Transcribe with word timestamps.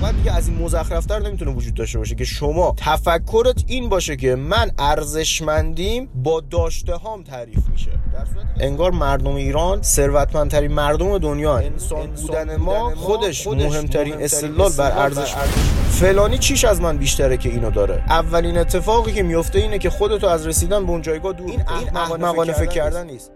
واقعا 0.00 0.12
دیگه 0.12 0.36
از 0.36 0.48
این 0.48 0.58
مزخرفتر 0.58 1.18
نمی‌تونه 1.18 1.50
وجود 1.50 1.74
داشته 1.74 1.98
باشه 1.98 2.14
که 2.14 2.24
شما 2.24 2.74
تفکرت 2.76 3.64
این 3.66 3.88
باشه 3.88 4.16
که 4.16 4.34
من 4.34 4.70
ارزشمندیم 4.78 6.08
با 6.14 6.40
داشته 6.40 6.94
هام 6.94 7.22
تعریف 7.22 7.68
میشه. 7.68 7.90
در 7.90 8.24
صورت 8.24 8.46
انگار 8.60 8.90
مردم 8.90 9.34
ایران 9.34 9.82
ثروتمندترین 9.82 10.72
مردم 10.72 11.18
دنیا 11.18 11.58
انسان 11.58 12.06
بودن 12.06 12.56
ما 12.56 12.94
خودش 12.94 13.46
مهمترین 13.46 14.14
استدلال 14.14 14.72
بر 14.78 14.98
ارزش 14.98 15.34
فلانی 15.90 16.38
چیش 16.38 16.64
از 16.64 16.80
من 16.80 16.98
بیشتره 16.98 17.36
که 17.36 17.48
اینو 17.48 17.70
داره؟ 17.70 18.04
اولین 18.08 18.58
اتفاقی 18.58 19.12
که 19.12 19.22
میفته 19.22 19.58
اینه 19.58 19.78
که 19.78 19.90
خودتو 19.90 20.26
از 20.26 20.46
رسیدن 20.46 20.86
به 20.86 20.92
اون 20.92 21.02
جایگاه 21.02 21.32
دور 21.32 21.50
این 21.50 21.62
احمقانه 21.96 22.52
فکر 22.52 22.66
کردن 22.66 23.06
نیست. 23.06 23.32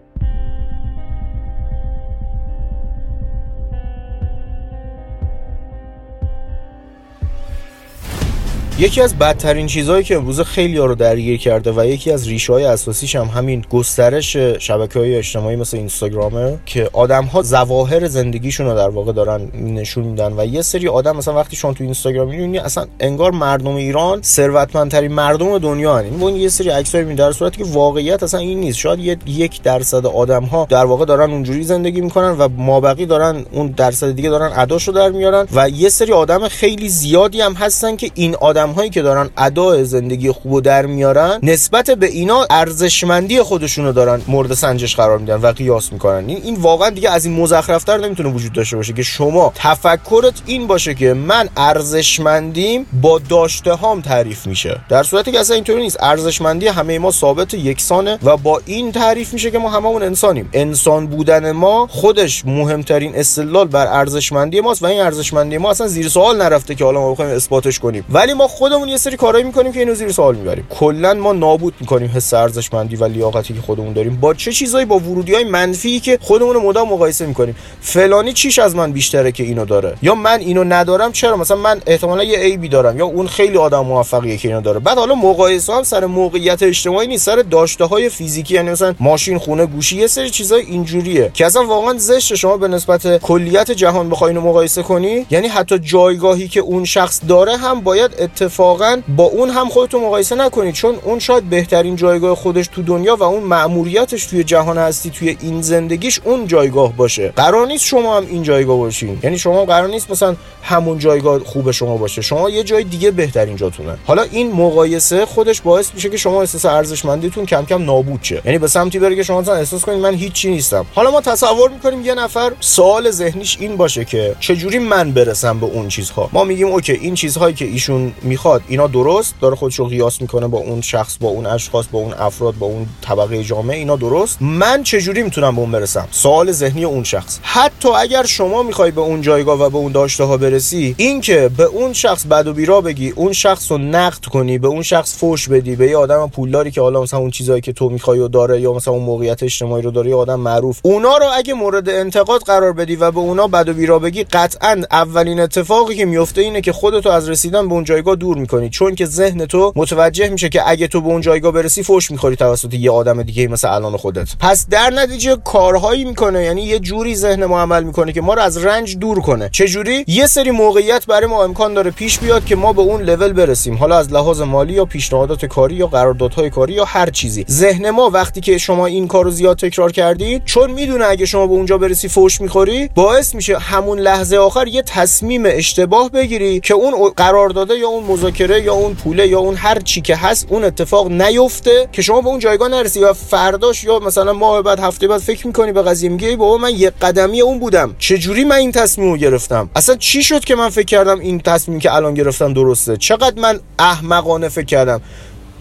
یکی 8.79 9.01
از 9.01 9.15
بدترین 9.15 9.67
چیزهایی 9.67 10.03
که 10.03 10.15
امروز 10.15 10.41
خیلی 10.41 10.77
ها 10.77 10.85
رو 10.85 10.95
درگیر 10.95 11.37
کرده 11.37 11.71
و 11.71 11.85
یکی 11.85 12.11
از 12.11 12.27
ریشه 12.27 12.53
های 12.53 12.65
اساسیش 12.65 13.15
هم 13.15 13.25
همین 13.25 13.65
گسترش 13.69 14.37
شبکه 14.37 14.99
های 14.99 15.15
اجتماعی 15.15 15.55
مثل 15.55 15.77
اینستاگرامه 15.77 16.57
که 16.65 16.89
آدم 16.93 17.25
ها 17.25 17.41
زواهر 17.41 18.07
زندگیشون 18.07 18.65
رو 18.65 18.75
در 18.75 18.89
واقع 18.89 19.11
دارن 19.11 19.41
نشون 19.53 20.03
میدن 20.03 20.33
و 20.37 20.45
یه 20.45 20.61
سری 20.61 20.87
آدم 20.87 21.17
مثلا 21.17 21.35
وقتی 21.35 21.55
شما 21.55 21.73
تو 21.73 21.83
اینستاگرام 21.83 22.27
می‌بینی 22.27 22.57
اصلا 22.57 22.85
انگار 22.99 23.31
مردم 23.31 23.75
ایران 23.75 24.21
ثروتمندترین 24.21 25.11
مردم 25.11 25.57
دنیا 25.57 25.97
هن. 25.97 26.05
این 26.05 26.35
یه 26.35 26.49
سری 26.49 26.69
عکسایی 26.69 27.05
می 27.05 27.15
در 27.15 27.31
صورتی 27.31 27.57
که 27.57 27.69
واقعیت 27.69 28.23
اصلا 28.23 28.39
این 28.39 28.59
نیست 28.59 28.77
شاید 28.77 29.21
یک 29.27 29.61
درصد 29.61 30.05
آدم 30.05 30.43
ها 30.43 30.67
در 30.69 30.85
واقع 30.85 31.05
دارن 31.05 31.31
اونجوری 31.31 31.63
زندگی 31.63 32.01
می‌کنن 32.01 32.31
و 32.31 32.47
مابقی 32.57 33.05
دارن 33.05 33.45
اون 33.51 33.67
درصد 33.67 34.11
دیگه 34.11 34.29
دارن 34.29 34.51
اداشو 34.55 34.91
در 34.91 35.09
میارن 35.09 35.47
و 35.55 35.69
یه 35.69 35.89
سری 35.89 36.13
آدم 36.13 36.47
خیلی 36.47 36.89
زیادی 36.89 37.41
هم 37.41 37.53
هستن 37.53 37.95
که 37.95 38.11
این 38.15 38.35
آدم 38.35 38.62
آدم 38.63 38.71
هایی 38.71 38.89
که 38.89 39.01
دارن 39.01 39.29
ادای 39.37 39.85
زندگی 39.85 40.31
خوب 40.31 40.61
در 40.61 40.85
میارن 40.85 41.39
نسبت 41.43 41.91
به 41.91 42.05
اینا 42.05 42.47
ارزشمندی 42.49 43.41
خودشونو 43.41 43.91
دارن 43.91 44.21
مورد 44.27 44.53
سنجش 44.53 44.95
قرار 44.95 45.17
میدن 45.17 45.35
و 45.35 45.51
قیاس 45.51 45.93
می‌کنن. 45.93 46.29
این 46.29 46.41
این 46.43 46.55
واقعا 46.55 46.89
دیگه 46.89 47.09
از 47.09 47.25
این 47.25 47.35
مزخرفتر 47.35 47.97
نمی‌تونه 47.97 48.29
وجود 48.29 48.53
داشته 48.53 48.77
باشه 48.77 48.93
که 48.93 49.03
شما 49.03 49.51
تفکرت 49.55 50.33
این 50.45 50.67
باشه 50.67 50.93
که 50.93 51.13
من 51.13 51.49
ارزشمندیم 51.57 52.85
با 53.01 53.19
داشته 53.19 53.73
هام 53.73 54.01
تعریف 54.01 54.47
میشه. 54.47 54.79
در 54.89 55.03
صورتی 55.03 55.31
که 55.31 55.39
اصلا 55.39 55.55
اینطوری 55.55 55.81
نیست. 55.81 55.97
ارزشمندی 56.03 56.67
همه 56.67 56.99
ما 56.99 57.11
ثابت 57.11 57.53
یکسانه 57.53 58.19
و 58.23 58.37
با 58.37 58.61
این 58.65 58.91
تعریف 58.91 59.33
میشه 59.33 59.51
که 59.51 59.59
ما 59.59 59.69
هممون 59.69 60.03
انسانیم. 60.03 60.49
انسان 60.53 61.07
بودن 61.07 61.51
ما 61.51 61.87
خودش 61.87 62.45
مهمترین 62.45 63.15
استدلال 63.15 63.67
بر 63.67 63.87
ارزشمندی 63.87 64.61
ماست 64.61 64.83
و 64.83 64.85
این 64.85 65.01
ارزشمندی 65.01 65.57
ما 65.57 65.71
اصلا 65.71 65.87
زیر 65.87 66.09
سوال 66.09 66.41
نرفته 66.41 66.75
که 66.75 66.85
حالا 66.85 66.99
ما 66.99 67.11
بخوایم 67.11 67.35
اثباتش 67.35 67.79
کنیم. 67.79 68.05
ولی 68.09 68.33
ما 68.33 68.47
خودمون 68.53 68.89
یه 68.89 68.97
سری 68.97 69.17
کارهایی 69.17 69.45
می‌کنیم 69.45 69.71
که 69.71 69.79
اینو 69.79 69.93
زیر 69.93 70.11
سوال 70.11 70.35
می‌بریم. 70.35 70.67
کلا 70.69 71.13
ما 71.13 71.33
نابود 71.33 71.73
می‌کنیم 71.79 72.11
حس 72.15 72.33
ارزشمندی 72.33 72.95
و 72.95 73.03
لیاقتی 73.03 73.53
که 73.53 73.61
خودمون 73.61 73.93
داریم. 73.93 74.15
با 74.15 74.33
چه 74.33 74.51
چیزایی؟ 74.51 74.85
با 74.85 74.99
ورودی 74.99 75.33
های 75.33 75.43
منفی 75.43 75.99
که 75.99 76.19
خودمون 76.21 76.57
مدام 76.57 76.89
مقایسه 76.89 77.25
می‌کنیم. 77.25 77.55
فلانی 77.81 78.33
چیش 78.33 78.59
از 78.59 78.75
من 78.75 78.91
بیشتره 78.91 79.31
که 79.31 79.43
اینو 79.43 79.65
داره؟ 79.65 79.95
یا 80.01 80.15
من 80.15 80.39
اینو 80.39 80.63
ندارم 80.63 81.11
چرا؟ 81.11 81.37
مثلا 81.37 81.57
من 81.57 81.81
احتمالا 81.87 82.23
یه 82.23 82.37
عیبی 82.37 82.69
دارم 82.69 82.97
یا 82.97 83.05
اون 83.05 83.27
خیلی 83.27 83.57
آدم 83.57 83.79
موفقیه 83.79 84.37
که 84.37 84.47
اینو 84.47 84.61
داره. 84.61 84.79
بعد 84.79 84.97
حالا 84.97 85.15
مقایسه 85.15 85.73
هم 85.73 85.83
سر 85.83 86.05
موقعیت 86.05 86.63
اجتماعی 86.63 87.07
نیست 87.07 87.25
سر 87.25 87.35
داشته 87.35 87.85
های 87.85 88.09
فیزیکی 88.09 88.53
یعنی 88.53 88.71
مثلا 88.71 88.95
ماشین 88.99 89.37
خونه 89.37 89.65
گوشی 89.65 89.97
یه 89.97 90.07
سری 90.07 90.29
چیزای 90.29 90.61
اینجوریه 90.61 91.31
که 91.33 91.45
اصلا 91.45 91.65
واقعا 91.65 91.97
زشت 91.97 92.35
شما 92.35 92.57
به 92.57 92.67
نسبت 92.67 93.17
کلیت 93.17 93.71
جهان 93.71 94.09
بخواین 94.09 94.37
مقایسه 94.37 94.83
کنی. 94.83 95.25
یعنی 95.29 95.47
حتی 95.47 95.79
جایگاهی 95.79 96.47
که 96.47 96.59
اون 96.59 96.85
شخص 96.85 97.21
داره 97.27 97.57
هم 97.57 97.81
باید 97.81 98.11
اتفاقا 98.43 99.01
با 99.15 99.23
اون 99.23 99.49
هم 99.49 99.69
خودتو 99.69 99.99
مقایسه 99.99 100.35
نکنید 100.35 100.73
چون 100.73 100.95
اون 101.03 101.19
شاید 101.19 101.49
بهترین 101.49 101.95
جایگاه 101.95 102.35
خودش 102.35 102.67
تو 102.67 102.81
دنیا 102.81 103.15
و 103.15 103.23
اون 103.23 103.43
مأموریتش 103.43 104.25
توی 104.25 104.43
جهان 104.43 104.77
هستی 104.77 105.09
توی 105.09 105.37
این 105.41 105.61
زندگیش 105.61 106.19
اون 106.23 106.47
جایگاه 106.47 106.93
باشه. 106.93 107.33
قرار 107.35 107.67
نیست 107.67 107.85
شما 107.85 108.17
هم 108.17 108.25
این 108.29 108.43
جایگاه 108.43 108.77
باشین. 108.77 109.19
یعنی 109.23 109.37
شما 109.37 109.65
قرار 109.65 109.87
نیست 109.87 110.11
مثلا 110.11 110.35
همون 110.63 110.99
جایگاه 110.99 111.39
خوب 111.39 111.71
شما 111.71 111.97
باشه. 111.97 112.21
شما 112.21 112.49
یه 112.49 112.63
جای 112.63 112.83
دیگه 112.83 113.11
بهترین 113.11 113.55
جاتونه. 113.55 113.97
حالا 114.05 114.21
این 114.21 114.51
مقایسه 114.51 115.25
خودش 115.25 115.61
باعث 115.61 115.93
میشه 115.93 116.09
که 116.09 116.17
شما 116.17 116.41
احساس 116.41 116.65
ارزشمندیتون 116.65 117.45
کم 117.45 117.65
کم 117.65 117.83
نابود 117.83 118.19
شه. 118.23 118.41
یعنی 118.45 118.57
به 118.57 118.67
سمتی 118.67 118.99
بره 118.99 119.15
که 119.15 119.23
شما 119.23 119.41
مثلا 119.41 119.55
احساس 119.55 119.81
کنید 119.81 119.99
من 119.99 120.13
هیچی 120.13 120.49
نیستم. 120.49 120.85
حالا 120.95 121.11
ما 121.11 121.21
تصور 121.21 121.71
می‌کنیم 121.71 122.05
یه 122.05 122.13
نفر 122.13 122.51
سوال 122.59 123.11
ذهنیش 123.11 123.57
این 123.59 123.77
باشه 123.77 124.05
که 124.05 124.35
چجوری 124.39 124.79
من 124.79 125.11
برسم 125.11 125.59
به 125.59 125.65
اون 125.65 125.87
چیزها. 125.87 126.29
ما 126.33 126.43
میگیم 126.43 126.67
اوکی 126.67 126.93
این 126.93 127.15
چیزهایی 127.15 127.55
که 127.55 127.65
ایشون 127.65 128.13
می‌خواد. 128.33 128.61
اینا 128.67 128.87
درست 128.87 129.35
داره 129.41 129.55
خودش 129.55 129.75
رو 129.75 129.85
قیاس 129.85 130.21
می‌کنه 130.21 130.47
با 130.47 130.57
اون 130.57 130.81
شخص 130.81 131.17
با 131.21 131.29
اون 131.29 131.45
اشخاص 131.45 131.85
با 131.91 131.99
اون 131.99 132.13
افراد 132.13 132.57
با 132.59 132.65
اون 132.65 132.87
طبقه 133.01 133.43
جامعه 133.43 133.77
اینا 133.77 133.95
درست. 133.95 134.37
من 134.41 134.83
چجوری 134.83 135.23
می‌تونم 135.23 135.55
به 135.55 135.61
اون 135.61 135.71
برسم؟ 135.71 136.07
سوال 136.11 136.51
ذهنی 136.51 136.83
اون 136.83 137.03
شخص. 137.03 137.39
حتی 137.41 137.89
اگر 137.89 138.25
شما 138.25 138.63
می‌خوای 138.63 138.91
به 138.91 139.01
اون 139.01 139.21
جایگاه 139.21 139.59
و 139.59 139.69
به 139.69 139.77
اون 139.77 139.91
داشته 139.91 140.23
ها 140.23 140.37
برسی 140.37 140.95
اینکه 140.97 141.49
به 141.57 141.63
اون 141.63 141.93
شخص 141.93 142.25
بد 142.25 142.47
و 142.47 142.53
بیرا 142.53 142.81
بگی 142.81 143.09
اون 143.09 143.33
شخص 143.33 143.71
رو 143.71 143.77
نقد 143.77 144.25
کنی 144.25 144.57
به 144.57 144.67
اون 144.67 144.81
شخص 144.81 145.17
فوش 145.17 145.49
بدی 145.49 145.75
به 145.75 145.87
یه 145.87 145.97
آدم 145.97 146.29
پولداری 146.29 146.71
که 146.71 146.81
حالا 146.81 147.01
مثلا 147.01 147.19
اون 147.19 147.31
چیزایی 147.31 147.61
که 147.61 147.73
تو 147.73 147.89
می‌خوای 147.89 148.19
و 148.19 148.27
داره 148.27 148.61
یا 148.61 148.73
مثلا 148.73 148.93
اون 148.93 149.03
موقعیت 149.03 149.43
اجتماعی 149.43 149.83
رو 149.83 149.91
داره 149.91 150.09
یا 150.09 150.17
آدم 150.17 150.39
معروف. 150.39 150.79
اونا 150.83 151.17
رو 151.17 151.25
اگه 151.35 151.53
مورد 151.53 151.89
انتقاد 151.89 152.41
قرار 152.41 152.73
بدی 152.73 152.95
و 152.95 153.11
به 153.11 153.19
اونا 153.19 153.47
بد 153.47 153.69
و 153.69 153.73
بیرا 153.73 153.99
بگی 153.99 154.23
قطعا 154.23 154.81
اولین 154.91 155.39
اتفاقی 155.39 155.95
که 155.95 156.05
میفته 156.05 156.41
اینه 156.41 156.61
که 156.61 156.71
خودتو 156.71 157.09
از 157.09 157.29
رسیدن 157.29 157.67
به 157.67 157.73
اون 157.73 157.83
جایگاه 157.83 158.15
دور 158.23 158.37
می‌کنی. 158.37 158.69
چون 158.69 158.95
که 158.95 159.05
ذهن 159.05 159.45
تو 159.45 159.73
متوجه 159.75 160.29
میشه 160.29 160.49
که 160.49 160.69
اگه 160.69 160.87
تو 160.87 161.01
به 161.01 161.07
اون 161.07 161.21
جایگاه 161.21 161.51
برسی 161.51 161.83
فوش 161.83 162.11
می‌خوری 162.11 162.35
توسط 162.35 162.73
یه 162.73 162.91
آدم 162.91 163.23
دیگه 163.23 163.47
مثل 163.47 163.67
الان 163.73 163.97
خودت. 163.97 164.27
پس 164.39 164.67
در 164.69 164.89
نتیجه 164.89 165.35
کارهایی 165.35 166.05
می‌کنه. 166.05 166.43
یعنی 166.43 166.61
یه 166.61 166.79
جوری 166.79 167.15
ذهن 167.15 167.45
ما 167.45 167.61
عمل 167.61 167.83
می‌کنه 167.83 168.11
که 168.13 168.21
ما 168.21 168.33
رو 168.33 168.41
از 168.41 168.65
رنج 168.65 168.97
دور 168.97 169.21
کنه. 169.21 169.49
چه 169.51 169.67
جوری 169.67 170.03
یه 170.07 170.25
سری 170.27 170.51
موقعیت 170.51 171.05
برای 171.05 171.27
ما 171.27 171.43
امکان 171.43 171.73
داره 171.73 171.91
پیش 171.91 172.19
بیاد 172.19 172.45
که 172.45 172.55
ما 172.55 172.73
به 172.73 172.81
اون 172.81 173.01
لول 173.01 173.33
برسیم. 173.33 173.75
حالا 173.75 173.97
از 173.97 174.13
لحاظ 174.13 174.41
مالی 174.41 174.73
یا 174.73 174.85
پیشنهادات 174.85 175.45
کاری 175.45 175.75
یا 175.75 175.87
قراردادهای 175.87 176.49
کاری 176.49 176.73
یا 176.73 176.85
هر 176.85 177.09
چیزی. 177.09 177.45
ذهن 177.49 177.89
ما 177.89 178.09
وقتی 178.09 178.41
که 178.41 178.57
شما 178.57 178.85
این 178.85 179.07
کارو 179.07 179.31
زیاد 179.31 179.57
تکرار 179.57 179.91
کردید 179.91 180.45
چون 180.45 180.71
می‌دونه 180.71 181.05
اگه 181.05 181.25
شما 181.25 181.47
به 181.47 181.53
اونجا 181.53 181.77
برسی 181.77 182.07
فوش 182.07 182.41
می‌خوری 182.41 182.89
باعث 182.95 183.35
میشه 183.35 183.57
همون 183.57 183.99
لحظه 183.99 184.37
آخر 184.37 184.67
یه 184.67 184.81
تصمیم 184.81 185.43
اشتباه 185.45 186.09
بگیری 186.09 186.59
که 186.59 186.73
اون 186.73 187.09
قرارداد 187.17 187.71
یا 187.71 187.87
اون 187.87 188.03
مذاکره 188.13 188.61
یا 188.61 188.73
اون 188.73 188.93
پوله 188.93 189.27
یا 189.27 189.39
اون 189.39 189.55
هر 189.55 189.79
چی 189.79 190.01
که 190.01 190.15
هست 190.15 190.45
اون 190.49 190.63
اتفاق 190.63 191.11
نیفته 191.11 191.89
که 191.91 192.01
شما 192.01 192.21
به 192.21 192.27
اون 192.27 192.39
جایگاه 192.39 192.69
نرسی 192.69 192.99
و 192.99 193.13
فرداش 193.13 193.83
یا 193.83 193.99
مثلا 193.99 194.33
ماه 194.33 194.61
بعد 194.61 194.79
هفته 194.79 195.07
بعد 195.07 195.21
فکر 195.21 195.47
می‌کنی 195.47 195.71
به 195.71 195.81
قضیه 195.81 196.09
میگی 196.09 196.35
بابا 196.35 196.57
من 196.57 196.75
یه 196.75 196.89
قدمی 196.89 197.41
اون 197.41 197.59
بودم. 197.59 197.95
چه 197.99 198.17
جوری 198.17 198.43
من 198.43 198.55
این 198.55 198.71
تصمیم 198.71 199.11
رو 199.11 199.17
گرفتم؟ 199.17 199.69
اصلا 199.75 199.95
چی 199.95 200.23
شد 200.23 200.45
که 200.45 200.55
من 200.55 200.69
فکر 200.69 200.85
کردم 200.85 201.19
این 201.19 201.39
تصمیم 201.39 201.79
که 201.79 201.93
الان 201.93 202.13
گرفتم 202.13 202.53
درسته؟ 202.53 202.97
چقدر 202.97 203.41
من 203.41 203.59
احمقانه 203.79 204.49
فکر 204.49 204.65
کردم؟ 204.65 205.01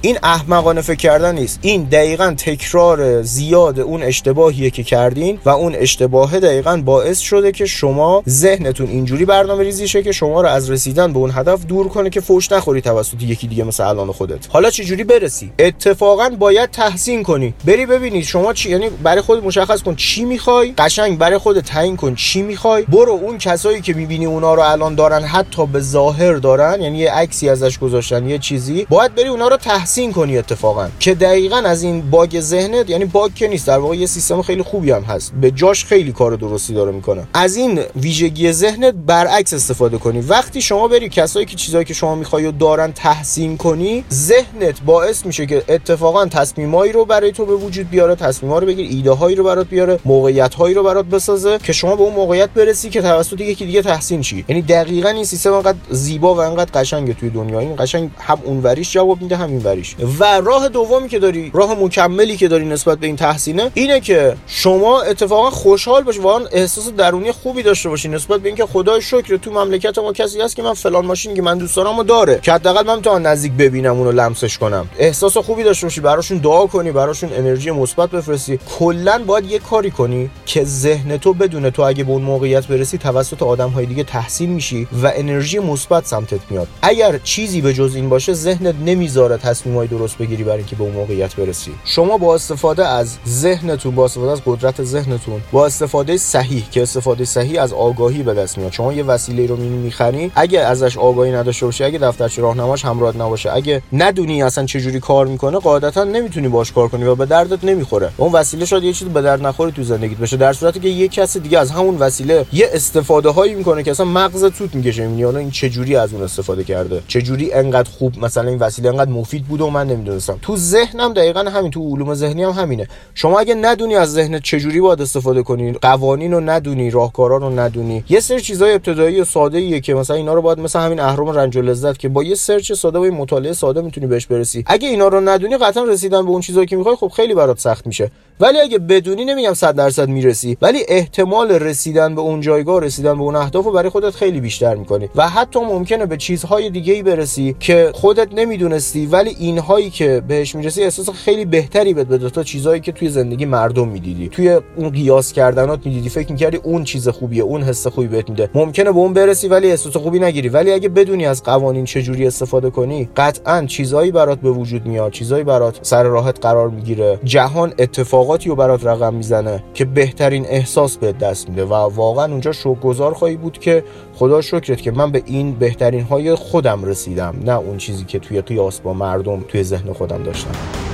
این 0.04 0.18
احمقانه 0.22 0.80
فکر 0.80 0.96
کردن 0.96 1.34
نیست. 1.34 1.58
این 1.62 1.84
دقیقا 1.84 2.34
تکرار 2.38 3.22
زیاد 3.22 3.80
اون 3.80 4.02
اشتباهیه 4.02 4.70
که 4.70 4.82
کردین 4.82 5.38
و 5.44 5.48
اون 5.48 5.74
اشتباه 5.74 6.40
دقیقا 6.40 6.82
باعث 6.84 7.18
شده 7.18 7.52
که 7.52 7.66
شما 7.66 8.22
ذهنتون 8.28 8.86
اینجوری 8.86 9.24
برنامه 9.24 9.64
ریزی 9.64 9.88
شه 9.88 10.02
که 10.02 10.12
شما 10.12 10.40
رو 10.40 10.48
از 10.48 10.70
رسیدن 10.70 11.12
به 11.12 11.18
اون 11.18 11.30
هدف 11.34 11.66
دور 11.66 11.88
کنه 11.88 12.10
که 12.10 12.20
فوش 12.20 12.52
نخوری 12.52 12.80
توسط 12.80 13.22
یکی 13.22 13.46
دیگه 13.46 13.64
مثل 13.64 13.84
الان 13.84 14.12
خودت. 14.12 14.48
حالا 14.50 14.70
چه 14.70 14.84
جوری 14.84 15.04
برسی؟ 15.04 15.52
اتفاقا 15.58 16.30
باید 16.38 16.70
تحسین 16.70 17.22
کنی. 17.22 17.54
بری 17.64 17.86
ببینید 17.86 18.24
شما 18.24 18.52
چی 18.52 18.70
یعنی 18.70 18.88
برای 19.02 19.20
خود 19.20 19.44
مشخص 19.44 19.82
کن 19.82 19.94
چی 19.94 20.24
می‌خوای. 20.24 20.74
قشنگ 20.78 21.18
برای 21.18 21.38
خود 21.38 21.60
تعیین 21.60 21.96
کن 21.96 22.14
چی 22.14 22.42
می‌خوای. 22.42 22.82
برو 22.82 23.12
اون 23.12 23.38
کسایی 23.38 23.80
که 23.80 23.94
می‌بینی 23.94 24.26
اونا 24.26 24.54
رو 24.54 24.62
الان 24.62 24.94
دارن 24.94 25.22
حتی 25.22 25.66
به 25.66 25.80
ظاهر 25.80 26.32
دارن 26.34 26.82
یعنی 26.82 26.98
یه 26.98 27.12
عکسی 27.12 27.48
ازش 27.48 27.78
گذاشتن 27.78 28.28
یه 28.28 28.38
چیزی. 28.38 28.86
باید 28.90 29.14
بری 29.14 29.28
اونا 29.28 29.48
رو 29.48 29.56
تحسین 29.56 29.91
تحسین 29.92 30.12
کنی 30.12 30.38
اتفاقا. 30.38 30.88
که 31.00 31.14
دقیقا 31.14 31.56
از 31.56 31.82
این 31.82 32.10
باگ 32.10 32.40
ذهنت 32.40 32.90
یعنی 32.90 33.04
باگ 33.04 33.34
که 33.34 33.48
نیست 33.48 33.66
در 33.66 33.78
واقع 33.78 33.96
یه 33.96 34.06
سیستم 34.06 34.42
خیلی 34.42 34.62
خوبی 34.62 34.90
هم 34.90 35.02
هست. 35.02 35.32
به 35.40 35.50
جاش 35.50 35.84
خیلی 35.84 36.12
کار 36.12 36.36
درستی 36.36 36.74
داره 36.74 36.92
می‌کنه. 36.92 37.26
از 37.34 37.56
این 37.56 37.80
ویژگی 37.96 38.52
ذهنت 38.52 38.94
برعکس 38.94 39.52
استفاده 39.54 39.98
کنی. 39.98 40.20
وقتی 40.20 40.62
شما 40.62 40.88
بری 40.88 41.08
کسایی 41.08 41.46
که 41.46 41.56
چیزایی 41.56 41.84
که 41.84 41.94
شما 41.94 42.14
می‌خوای 42.14 42.46
و 42.46 42.52
دارن 42.52 42.92
تحسین 42.92 43.56
کنی 43.56 44.04
ذهنت 44.12 44.80
باعث 44.86 45.26
میشه 45.26 45.46
که 45.46 45.62
اتفاقا 45.68 46.26
تصمیمایی 46.26 46.92
رو 46.92 47.04
برای 47.04 47.32
تو 47.32 47.46
به 47.46 47.54
وجود 47.54 47.90
بیاره 47.90 48.14
تصمیما 48.14 48.58
رو 48.58 48.66
بگیر 48.66 48.86
ایده 48.90 49.10
هایی 49.10 49.36
رو 49.36 49.44
برات 49.44 49.66
بیاره 49.66 49.98
موقعیت 50.04 50.54
هایی 50.54 50.74
رو 50.74 50.82
برات 50.82 51.04
بسازه 51.04 51.58
که 51.58 51.72
شما 51.72 51.96
به 51.96 52.02
اون 52.02 52.14
موقعیت 52.14 52.50
برسی 52.50 52.90
که 52.90 53.02
توسط 53.02 53.40
یکی 53.40 53.66
دیگه 53.66 53.82
تحسین 53.82 54.22
شی. 54.22 54.44
یعنی 54.48 54.62
دقیقا 54.62 55.08
این 55.08 55.24
سیستم 55.24 55.52
انقدر 55.52 55.78
زیبا 55.90 56.34
و 56.34 56.40
انقدر 56.40 56.80
قشنگه 56.80 57.14
توی 57.14 57.30
دنیا. 57.30 57.58
این 57.58 57.76
قشنگ 57.78 58.10
هم 58.18 58.38
اونوریش 58.44 58.92
جواب 58.92 59.22
میده 59.22 59.36
هم 59.36 59.50
اینوریش. 59.50 59.81
و 60.18 60.40
راه 60.40 60.68
دومی 60.68 61.08
که 61.08 61.18
داری 61.18 61.50
راه 61.54 61.74
مکملی 61.74 62.36
که 62.36 62.48
داری 62.48 62.64
نسبت 62.64 62.98
به 62.98 63.06
این 63.06 63.16
تحسینه 63.16 63.70
اینه 63.74 64.00
که 64.00 64.36
شما 64.46 65.02
اتفاقا 65.02 65.50
خوشحال 65.50 66.02
باشی 66.02 66.18
واقعا 66.18 66.46
احساس 66.52 66.88
درونی 66.88 67.32
خوبی 67.32 67.62
داشته 67.62 67.88
باشی 67.88 68.08
نسبت 68.08 68.40
به 68.40 68.48
اینکه 68.48 68.66
خدای 68.66 69.02
شکر 69.02 69.36
تو 69.36 69.50
مملکت 69.50 69.98
ما 69.98 70.12
کسی 70.12 70.40
هست 70.40 70.56
که 70.56 70.62
من 70.62 70.74
فلان 70.74 71.06
ماشین 71.06 71.34
که 71.34 71.42
من 71.42 71.58
دوست 71.58 71.76
دارم 71.76 72.02
داره 72.02 72.40
که 72.42 72.52
حداقل 72.52 72.86
من 72.86 73.02
تا 73.02 73.18
نزدیک 73.18 73.52
ببینم 73.52 73.98
اونو 73.98 74.12
لمسش 74.12 74.58
کنم. 74.58 74.88
احساس 74.98 75.36
خوبی 75.36 75.62
داشته 75.62 75.86
باشی 75.86 76.00
براشون 76.00 76.38
دعا 76.38 76.66
کنی 76.66 76.92
براشون 76.92 77.32
انرژی 77.32 77.70
مثبت 77.70 78.10
بفرستی. 78.10 78.58
کلا 78.78 79.22
باید 79.26 79.50
یه 79.50 79.58
کاری 79.58 79.90
کنی 79.90 80.30
که 80.46 80.64
ذهن 80.64 81.16
تو 81.16 81.32
بدونه 81.32 81.70
تو 81.70 81.82
اگه 81.82 82.04
به 82.04 82.12
اون 82.12 82.22
موقعیت 82.22 82.66
برسی 82.66 82.98
توسط 82.98 83.42
آدم 83.42 83.70
های 83.70 83.86
دیگه 83.86 84.04
تحسین 84.04 84.50
میشی 84.50 84.88
و 85.02 85.12
انرژی 85.14 85.58
مثبت 85.58 86.06
سمتت 86.06 86.40
میاد. 86.50 86.68
اگر 86.82 87.18
چیزی 87.24 87.60
به 87.60 87.74
جز 87.74 87.94
این 87.94 88.08
باشه 88.08 88.32
ذهنت 88.32 88.74
نمی‌ذاره 88.86 89.36
تصمیمای 89.36 89.86
درست 89.86 90.18
بگیری 90.18 90.44
برای 90.44 90.58
اینکه 90.58 90.76
به 90.76 90.84
اون 90.84 90.92
موقعیت 90.92 91.36
برسی. 91.36 91.70
شما 91.84 92.18
با 92.18 92.34
استفاده 92.34 92.86
از 92.86 93.16
ذهنتون 93.28 93.94
با 93.94 94.04
استفاده 94.04 94.32
از 94.32 94.40
قدرت 94.46 94.84
ذهنتون 94.84 95.40
با 95.52 95.66
استفاده 95.66 96.16
صحیح 96.16 96.64
که 96.70 96.82
استفاده 96.82 97.24
صحیح 97.24 97.62
از 97.62 97.72
آگاهی 97.72 98.22
به 98.22 98.34
دست 98.34 98.58
میاد. 98.58 98.72
شما 98.72 98.92
یه 98.92 99.04
وسیله 99.04 99.46
رو 99.46 99.56
می‌خری 99.56 100.32
اگه 100.34 100.60
ازش 100.60 100.98
آگاهی 100.98 101.32
نداشته 101.32 101.66
باشی 101.66 101.84
اگه 101.84 101.98
دفترچه 101.98 102.42
راهنماش 102.42 102.84
همراه 102.84 103.16
نباشه 103.16 103.52
اگه 103.52 103.82
ندونی 103.92 104.42
اصلا 104.42 104.64
چه 104.64 104.80
جوری 104.80 105.00
کار 105.00 105.26
می‌کنه 105.26 105.58
قاعدتا 105.58 106.04
نمی‌تونی 106.04 106.48
باش 106.48 106.72
کار 106.72 106.88
کنی 106.88 107.04
و 107.04 107.14
به 107.14 107.26
دردت 107.26 107.64
نمی‌خوره. 107.64 108.10
اون 108.16 108.32
وسیله 108.32 108.64
شاید 108.64 108.82
یه 108.84 108.92
چیزی 108.92 109.10
به 109.10 109.22
درد 109.22 109.46
نخوره 109.46 109.70
تو 109.70 109.82
زندگیت 109.82 110.18
بشه. 110.18 110.36
در 110.42 110.52
صورتی 110.52 110.80
که 110.80 110.88
یه 110.88 111.08
کسی 111.08 111.40
دیگه 111.40 111.58
از 111.58 111.70
همون 111.70 111.96
وسیله 111.96 112.46
یه 112.52 112.68
استفاده 112.72 113.28
هایی 113.28 113.54
می‌کنه 113.54 113.82
که 113.82 113.90
اصلا 113.90 114.06
مغز 114.06 114.44
توت 114.44 114.74
می‌کشه. 114.74 115.06
می‌بینی 115.06 115.36
این 115.36 115.50
چه 115.50 115.70
جوری 115.70 115.96
از 115.96 116.12
اون 116.12 116.22
استفاده 116.22 116.64
کرده؟ 116.64 117.02
چه 117.08 117.22
جوری 117.22 117.52
انقدر 117.52 117.90
خوب 117.90 118.24
مثلا 118.24 118.48
این 118.48 118.58
وسیله 118.58 118.88
انقدر 118.88 119.10
مفید 119.10 119.44
بوده 119.44 119.64
و 119.64 119.70
من 119.70 119.86
نمی‌دونستم. 119.86 120.38
تو 120.42 120.56
ذهنم 120.56 121.12
دقیقا 121.12 121.40
همین 121.40 121.70
تو 121.70 121.94
علوم 121.94 122.14
ذهنی 122.14 122.42
هم 122.42 122.50
همینه. 122.50 122.88
شما 123.14 123.38
اگه 123.38 123.54
ندونی 123.54 123.94
از 123.94 124.12
ذهنت 124.12 124.42
چه 124.42 124.60
جوری 124.60 124.80
باید 124.80 125.02
استفاده 125.02 125.42
کنی 125.42 125.72
قوانین 125.72 126.32
رو 126.32 126.40
ندونی 126.40 126.90
راهکارا 126.90 127.36
رو 127.36 127.60
ندونی 127.60 128.04
یه 128.08 128.20
سری 128.20 128.40
چیزای 128.40 128.72
ابتدایی 128.72 129.20
و 129.20 129.24
ساده 129.24 129.58
ایه 129.58 129.80
که 129.80 129.94
مثلا 129.94 130.16
اینا 130.16 130.34
رو 130.34 130.42
باید 130.42 130.58
مثلا 130.58 130.82
همین 130.82 131.00
اهرم 131.00 131.28
رنج 131.28 131.56
و 131.56 131.62
لذت 131.62 131.98
که 131.98 132.08
با 132.08 132.24
یه 132.24 132.34
سرچ 132.34 132.72
ساده 132.72 132.98
و 132.98 133.04
مطالعه 133.04 133.52
ساده 133.52 133.80
می‌تونی 133.82 134.06
بهش 134.06 134.26
برسی. 134.26 134.64
اگه 134.66 134.88
اینا 134.88 135.08
رو 135.08 135.20
ندونی 135.20 135.56
قطعا 135.56 135.84
رسیدن 135.84 136.22
به 136.22 136.30
اون 136.30 136.40
چیزایی 136.40 136.66
که 136.66 136.76
می‌خوای 136.76 136.96
خب 136.96 137.08
خیلی 137.08 137.34
برات 137.34 137.58
سخت 137.58 137.86
میشه. 137.86 138.10
ولی 138.40 138.60
اگه 138.60 138.78
بدونی 138.78 139.24
نمیگم 139.24 139.54
100 139.54 139.74
درصد 139.74 140.08
می‌رسی. 140.22 140.56
ولی 140.62 140.78
احتمال 140.88 141.52
رسیدن 141.52 142.14
به 142.14 142.20
اون 142.20 142.40
جایگاه 142.40 142.80
رسیدن 142.80 143.14
به 143.14 143.22
اون 143.22 143.36
اهداف 143.36 143.64
رو 143.64 143.72
برای 143.72 143.88
خودت 143.88 144.10
خیلی 144.10 144.40
بیشتر 144.40 144.74
می‌کنی. 144.74 145.08
و 145.14 145.28
حتی 145.28 145.60
ممکنه 145.60 146.06
به 146.06 146.16
چیزهای 146.16 146.70
دیگه 146.70 146.94
ای 146.94 147.02
برسی 147.02 147.56
که 147.60 147.90
خودت 147.94 148.28
نمی‌دونستی 148.34 149.06
ولی 149.06 149.36
اینهایی 149.38 149.90
که 149.90 150.22
بهش 150.28 150.54
می‌رسی 150.54 150.82
احساس 150.82 151.10
خیلی 151.10 151.44
بهتری 151.44 151.94
بهت 151.94 152.06
بده. 152.06 152.30
تا 152.30 152.42
چیزهایی 152.42 152.80
که 152.80 152.92
توی 152.92 153.08
زندگی 153.08 153.44
مردم 153.44 153.88
می‌دیدی. 153.88 154.28
توی 154.28 154.60
اون 154.76 154.90
قیاس 154.90 155.32
کردنات 155.32 155.86
می‌دیدی. 155.86 156.08
فکر 156.08 156.32
می‌کردی 156.32 156.56
اون 156.56 156.84
چیز 156.84 157.08
خوبیه 157.08 157.42
اون 157.42 157.62
حس 157.62 157.86
خوبی 157.86 158.06
بهت 158.06 158.30
میده. 158.30 158.50
ممکنه 158.54 158.92
به 158.92 158.98
اون 158.98 159.12
برسی 159.12 159.48
ولی 159.48 159.70
احساس 159.70 159.96
خوبی 159.96 160.18
نگیری. 160.18 160.48
ولی 160.48 160.72
اگه 160.72 160.88
بدونی 160.88 161.26
از 161.26 161.42
قوانین 161.42 161.84
چجوری 161.84 162.26
استفاده 162.26 162.70
کنی 162.70 163.08
قطعا 163.16 163.66
چیزهایی 163.66 164.10
برات 164.10 164.40
به 164.40 164.50
وجود 164.50 164.86
میاد 164.86 165.12
چیزهایی 165.12 165.44
برات 165.44 165.78
سر 165.82 166.02
راحت 166.02 166.40
قرار 166.40 166.68
می‌گیره. 166.68 167.18
جهان 167.24 167.72
اتفاقاتی 167.78 168.48
رو 168.48 168.56
برات 168.56 168.86
رقم 168.86 169.14
می‌زنه 169.14 169.64
که 169.74 169.84
بهترین 170.12 170.46
احساس 170.46 170.96
به 170.96 171.12
دست 171.12 171.48
میده 171.48 171.64
و 171.64 171.74
واقعا 171.74 172.24
اونجا 172.24 172.52
شکرگزار 172.52 173.14
خواهی 173.14 173.36
بود 173.36 173.58
که 173.58 173.84
خدا 174.14 174.40
شکرت 174.40 174.82
که 174.82 174.90
من 174.90 175.10
به 175.10 175.22
این 175.26 175.52
بهترین 175.52 176.02
های 176.02 176.34
خودم 176.34 176.84
رسیدم 176.84 177.34
نه 177.44 177.52
اون 177.52 177.78
چیزی 177.78 178.04
که 178.04 178.18
توی 178.18 178.40
قیاس 178.40 178.80
با 178.80 178.92
مردم 178.92 179.40
توی 179.48 179.62
ذهن 179.62 179.92
خودم 179.92 180.22
داشتم. 180.22 180.91